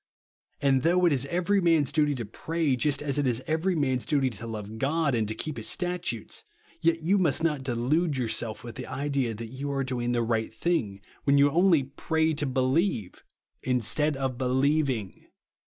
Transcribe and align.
And 0.63 0.81
though 0.81 1.05
it 1.05 1.13
is 1.13 1.27
every 1.27 1.61
man's 1.61 1.91
duty 1.91 2.15
to 2.15 2.25
pray, 2.25 2.75
just 2.75 3.03
as 3.03 3.19
it 3.19 3.27
is 3.27 3.43
every 3.45 3.75
man's 3.75 4.03
duty 4.03 4.31
to 4.31 4.47
love 4.47 4.79
God 4.79 5.13
and 5.13 5.27
to 5.27 5.35
keep 5.35 5.57
his 5.57 5.67
statutes, 5.69 6.43
yet 6.81 7.03
you 7.03 7.19
must 7.19 7.43
not 7.43 7.61
delude 7.61 8.17
yourself 8.17 8.63
with 8.63 8.73
the 8.77 8.87
idea 8.87 9.35
that 9.35 9.51
you 9.53 9.71
are 9.71 9.83
doing 9.83 10.11
the 10.11 10.23
right 10.23 10.51
thing, 10.51 11.01
when 11.23 11.37
you 11.37 11.51
only 11.51 11.83
2'>'>'C('y 11.83 12.35
to 12.37 12.47
5e 12.47 12.73
lieve, 12.73 13.23
instead 13.61 14.17
of 14.17 14.39
helievlng. 14.39 15.27